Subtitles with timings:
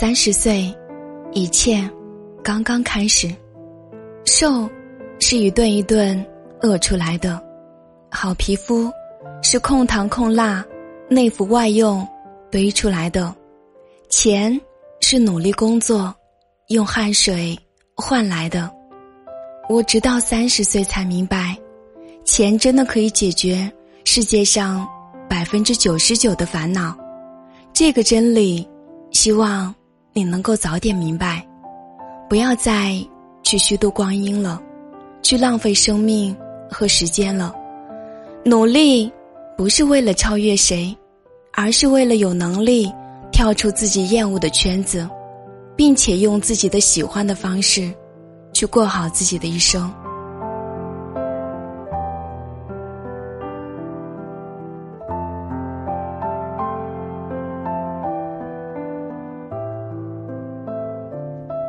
[0.00, 0.72] 三十岁，
[1.32, 1.82] 一切
[2.40, 3.28] 刚刚开始。
[4.24, 4.70] 瘦
[5.18, 6.24] 是一顿一顿
[6.62, 7.42] 饿出来的，
[8.08, 8.88] 好皮肤
[9.42, 10.64] 是控糖控辣、
[11.10, 12.06] 内服外用
[12.48, 13.34] 堆出来的，
[14.08, 14.56] 钱
[15.00, 16.14] 是努力工作、
[16.68, 17.58] 用汗水
[17.96, 18.70] 换来的。
[19.68, 21.58] 我直到三十岁才明白，
[22.24, 23.68] 钱真的可以解决
[24.04, 24.86] 世界上
[25.28, 26.96] 百分之九十九的烦恼。
[27.72, 28.64] 这个真理，
[29.10, 29.74] 希望
[30.18, 31.46] 你能够早点明白，
[32.28, 33.00] 不要再
[33.44, 34.60] 去虚度光阴了，
[35.22, 36.36] 去浪费生命
[36.68, 37.54] 和时间了。
[38.44, 39.12] 努力
[39.56, 40.92] 不是为了超越谁，
[41.52, 42.92] 而是为了有能力
[43.30, 45.08] 跳出自己厌恶的圈子，
[45.76, 47.88] 并且用自己的喜欢的方式。
[48.52, 49.88] 去过好自己的一生。